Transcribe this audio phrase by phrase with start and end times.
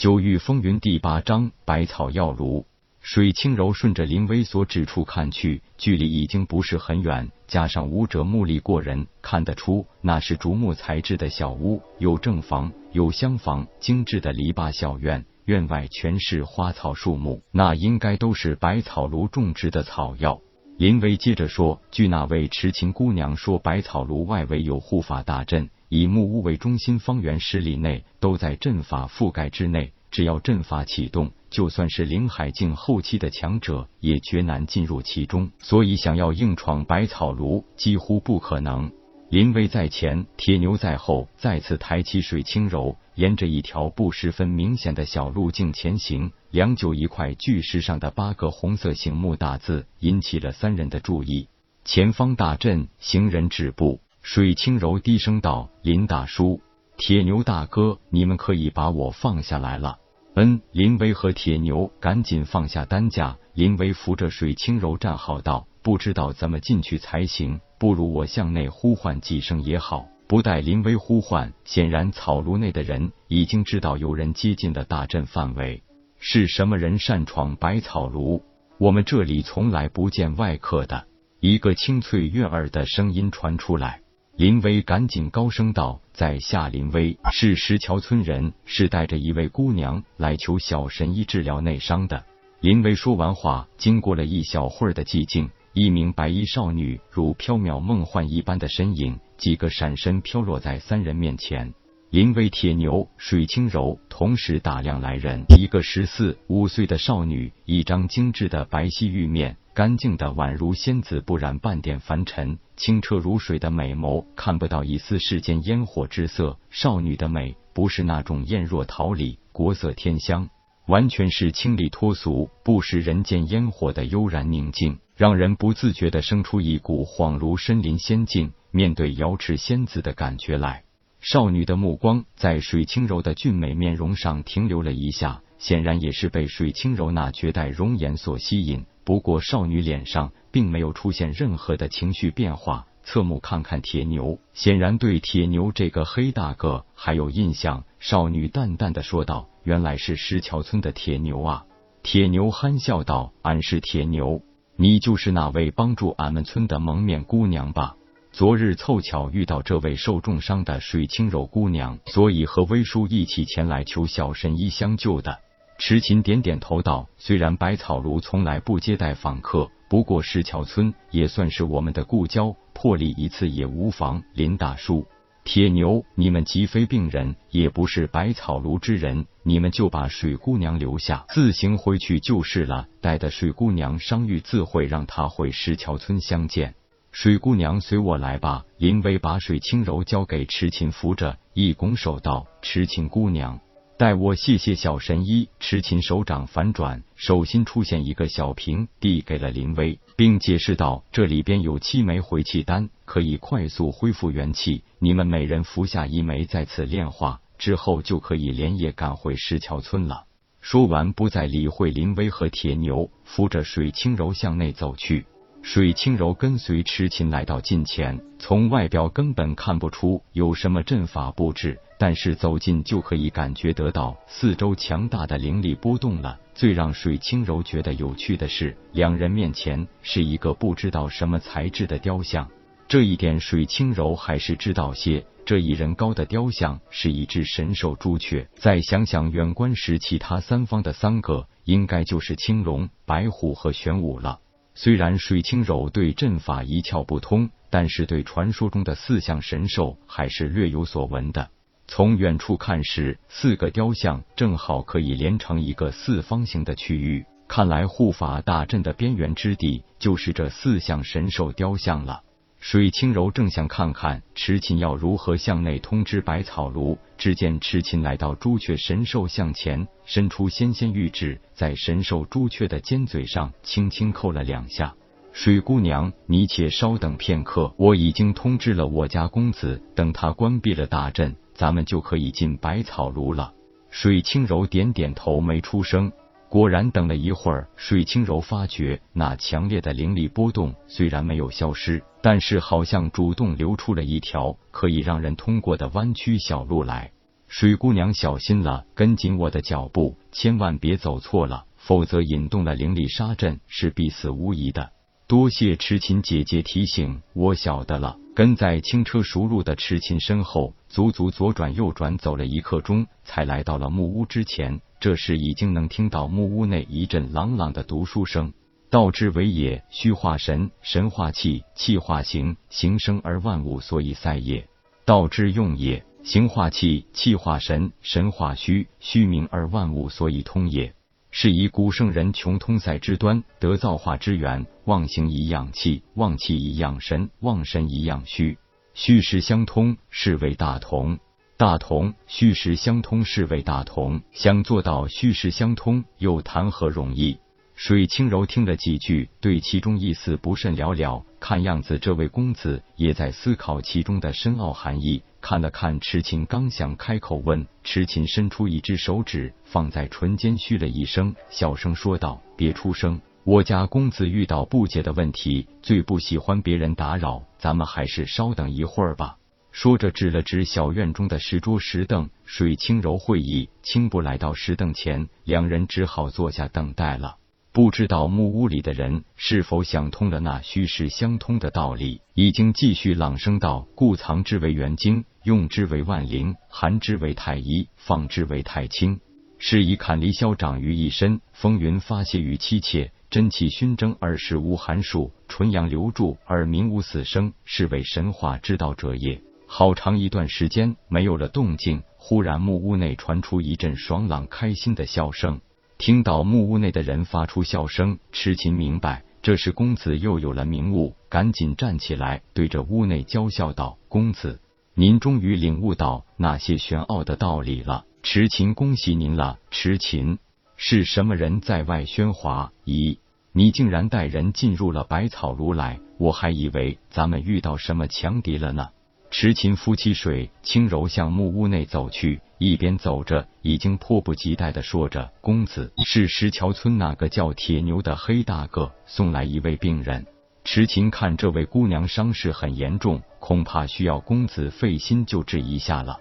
[0.00, 2.64] 九域风云第八章百草药炉。
[3.02, 20.40] 水清柔顺着林威所指处看去，距离已经不是很远，加上武者目力过人，看得出那是竹木材质的小屋，有正房，有厢房，精致的篱笆小院，院外全是花草树木，那应该都是百草炉种植的草药。
[20.78, 29.92] 林威接着说：“据那位痴情姑娘说，百草炉外围有护法大阵。”以木屋为中心，方圆十里内都在阵法覆盖之内。
[30.12, 35.50] 只要阵法启动，就算是灵海境后期的强者也绝难进入其中。
[35.58, 38.92] 所以，想要硬闯百草庐几乎不可能。
[39.30, 46.30] 林威在前，铁牛在后，再次抬起水清柔，沿着一条不十分明显的小路径前行。
[46.52, 51.48] 良久，一块巨石上的八个红色醒目大字引起了三人的注意：
[51.84, 54.00] 前方大阵，行人止步。
[54.32, 56.60] 水清柔低声道：“林大叔，
[56.96, 59.98] 铁牛大哥，你们可以把我放下来了。”
[60.36, 63.36] 嗯，林威和铁牛赶紧放下担架。
[63.54, 75.82] 林威扶着水清柔站好道：“不知道怎么进去才行，不如我向内呼唤几声也好。”不待林威呼唤，显然草庐内的人已经知道有人接近了大阵范围。
[76.20, 78.44] 是什么人擅闯百草炉？
[78.78, 81.08] 我们这里从来不见外客的。
[81.40, 84.02] 一个清脆悦耳的声音传出来。
[84.40, 92.24] 林威赶紧高声道：“在下林威，是石桥村人，是带着一位姑娘来求小神医治疗内伤的。”
[92.62, 101.74] 林威说完话，经过了一小会儿的寂静，一名白衣少女如缥缈梦幻一般的身影，几个闪身飘落在三人面前。
[102.08, 109.58] 林威、铁牛、水清柔同时打量来人，一个十四五岁的少女，一张精致的白皙玉面。
[109.72, 116.58] 干净的宛如仙子，不染半点凡尘；清澈如水的美眸，看不到一丝世间烟火之色。
[116.70, 120.50] 少女的美，不是那种艳若桃李、国色天香，
[120.86, 130.82] 完全是清丽脱俗，不食人间烟火的悠然宁静，让人不自觉的生出一股恍如身临仙境、面对瑶池仙子的感觉来。
[131.20, 138.84] 少女的目光在水清柔的俊美面容上停留了一下，显然也是被水清柔那绝代容颜所吸引。
[139.04, 147.84] 不过，少女脸上并没有出现任何的情绪变化，侧目看看铁牛，显然对铁牛这个黑大个还有印象。
[147.98, 151.64] 少女淡淡的说道：“原来是石桥村的铁牛啊！”
[152.02, 154.42] 铁牛憨笑道：“俺是铁牛，
[154.76, 157.96] 你就是那位帮助俺们村的蒙面姑娘吧？
[158.32, 165.40] 昨日凑巧遇到这位受重伤的水清柔姑娘，所以和威叔一起前来求小神医相救的。”
[165.80, 175.06] 痴琴点点头道：“虽然百草庐从来不接待访客，不过石桥村也算是我们的故交，破例一次也无妨。”林大叔，
[175.42, 182.86] 铁牛，你们既非病人，也不是百草庐之人，你们就把水姑娘留下，自行回去就是了。
[183.00, 186.74] 待得水姑娘伤愈，自会让她回石桥村相见。
[187.10, 188.66] 水姑娘随我来吧。
[188.76, 193.58] 林威把水轻柔交给池琴扶着，一拱手道：“痴琴姑娘。”
[194.00, 204.84] 待我谢谢小神医，痴情手掌反转，手心出现一个小瓶，递给了林威，并解释道：“这里边有七枚回气丹，可以快速恢复元气。
[205.00, 210.24] 你们每人服下一枚，在此炼化之后，就可以连夜赶回石桥村了。”
[210.62, 215.26] 说完，不再理会林威和铁牛，扶着水清柔向内走去。
[215.60, 221.78] 水清柔跟随痴情来到近前，从外表根本看不出有什么阵法布置。
[222.00, 226.40] 但是走近就可以感觉得到四周强大的灵力波动了。
[226.54, 232.48] 最让水清柔觉得有趣的是，两人面前是一个不知道什么材质的雕像。
[232.88, 235.26] 这一点水清柔还是知道些。
[235.44, 238.48] 这一人高的雕像是一只神兽朱雀。
[238.54, 244.40] 再想想远观时其他三方的三个，应该就是青龙、白虎和玄武了。
[244.74, 251.50] 虽然水清柔对阵法一窍不通，但是对传说中的四象神兽还是略有所闻的。
[251.92, 257.26] 从远处看时，四个雕像正好可以连成一个四方形的区域。
[257.48, 262.22] 看来护法大阵的边缘之地就是这四象神兽雕像了。
[262.60, 274.94] 水清柔正想看看池琴要如何向内通知百草炉，只见池琴来到朱雀神兽像前，伸出纤纤玉指，在神兽朱雀的尖嘴上轻轻扣了两下。
[275.32, 281.34] 水姑娘，你且稍等片刻，我已经通知了我家公子，等他关闭了大阵。
[281.60, 283.52] 咱们就可以进百草炉了。
[283.90, 286.10] 水清柔点点头，没出声。
[286.48, 297.12] 果然，等了一会儿，水清柔发觉那强烈的灵力波动虽然没有消失，但是好像主动留出了一条可以让人通过的弯曲小路来。
[297.46, 304.92] 水姑娘小心了，跟紧我的脚步，千万别走错了，否则引动了灵力沙阵，是必死无疑的。
[305.26, 308.16] 多谢痴琴姐姐提醒，我晓得了。
[308.40, 314.80] 跟在轻车熟路的痴琴身后，足足左转右转走了一刻钟，才来到了木屋之前。
[314.98, 318.54] 这时已经能听到木屋内一阵朗朗的读书声。
[318.88, 324.66] 道之为也，虚化神，神化气，气化形，形生而万物所以塞也。
[325.04, 326.02] 道之用也。
[326.24, 330.94] 形化气，气化神，神化虚，虚名而万物所以通也。
[331.32, 334.66] 是以古圣人穷通塞之端，得造化之源。
[334.84, 338.58] 忘形以养气，忘气以养神，忘神以养虚。
[338.94, 341.18] 虚实相通，是谓大同。
[341.56, 344.22] 大同，虚实相通，是谓大同。
[344.32, 347.38] 想做到虚实相通，又谈何容易？
[347.76, 351.24] 水清柔听了几句，对其中意思不甚了了。
[351.38, 355.22] 看样子，这位公子也在思考其中的深奥含义。
[355.40, 369.36] 看了看痴情，刚想开口问，痴情伸出一只手指放在唇间，嘘了一声，小声说道：“别出声，我家公子遇到不解的问题，最不喜欢别人打扰，咱们还是稍等一会儿吧。”
[369.72, 372.28] 说着，指了指小院中的石桌石凳。
[372.44, 377.36] 水清柔会意，轻步来到石凳前，两人只好坐下等待了。
[377.72, 389.20] 不知道木屋里的人是否想通了那虚实相通的道理，已经继续朗声道：“故藏之为元精，用之为万灵，含之为太一，放之为太清。
[389.58, 405.60] 是以坎离霄长于一身，风云发泄于妻妾，真气熏蒸而使无寒暑，纯阳流注而民无死生，是为神话之道者也。”好长一段时间没有了动静，忽然木屋内传出一阵爽朗开心的笑声。
[406.00, 414.62] 听到木屋内的人发出笑声，痴琴明白这时公子又有了明悟，赶紧站起来，对着屋内娇笑道：“公子，
[414.94, 418.06] 您终于领悟到那些玄奥的道理了。
[418.22, 419.58] 痴琴恭喜您了。
[419.70, 420.38] 痴琴
[420.78, 422.72] 是什么人在外喧哗？
[422.86, 423.18] 咦，
[423.52, 428.88] 你竟然带人进入了百草庐来，我还以为咱们遇到什么强敌了呢。”
[429.30, 440.26] 痴琴夫妻水轻柔向木屋内走去，一边走着，已经迫不及待的说着：“公子，是石桥村那个叫铁牛的黑大个送来一位病人。
[440.64, 446.18] 痴琴看这位姑娘伤势很严重，恐怕需要公子费心救治一下了。”